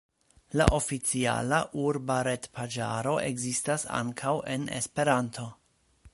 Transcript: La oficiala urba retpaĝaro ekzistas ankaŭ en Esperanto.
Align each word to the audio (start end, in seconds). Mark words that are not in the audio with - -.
La 0.59 0.65
oficiala 0.77 1.59
urba 1.83 2.17
retpaĝaro 2.29 3.15
ekzistas 3.27 3.87
ankaŭ 4.01 4.35
en 4.57 4.69
Esperanto. 4.81 5.49